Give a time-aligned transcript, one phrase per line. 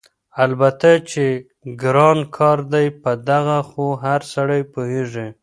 [0.43, 1.25] البته چې
[1.81, 5.27] ګران کار دی په دغه خو هر سړی پوهېږي،